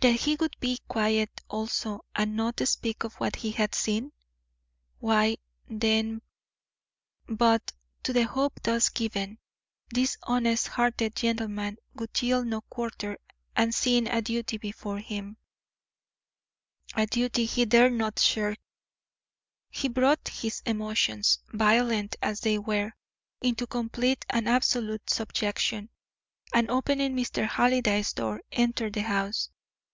That 0.00 0.12
he 0.20 0.36
would 0.36 0.54
be 0.60 0.78
quiet, 0.86 1.40
also, 1.50 2.04
and 2.14 2.36
not 2.36 2.60
speak 2.68 3.02
of 3.02 3.14
what 3.14 3.34
he 3.34 3.50
had 3.50 3.74
seen? 3.74 4.12
Why, 5.00 5.38
then 5.68 6.22
But 7.26 7.72
to 8.04 8.12
the 8.12 8.22
hope 8.22 8.60
thus 8.62 8.90
given, 8.90 9.38
this 9.90 10.16
honest 10.22 10.68
hearted 10.68 11.16
gentleman 11.16 11.78
would 11.96 12.22
yield 12.22 12.46
no 12.46 12.60
quarter, 12.60 13.18
and 13.56 13.74
seeing 13.74 14.06
a 14.08 14.22
duty 14.22 14.56
before 14.56 15.00
him, 15.00 15.36
a 16.94 17.04
duty 17.08 17.44
he 17.44 17.64
dare 17.64 17.90
not 17.90 18.20
shirk, 18.20 18.56
he 19.68 19.88
brought 19.88 20.28
his 20.28 20.62
emotions, 20.64 21.40
violent 21.48 22.14
as 22.22 22.38
they 22.38 22.56
were, 22.60 22.92
into 23.42 23.66
complete 23.66 24.24
and 24.30 24.48
absolute 24.48 25.10
subjection, 25.10 25.90
and, 26.54 26.70
opening 26.70 27.16
Mr. 27.16 27.48
Halliday's 27.48 28.12
door, 28.12 28.40
entered 28.52 28.92
the 28.92 29.02
house. 29.02 29.50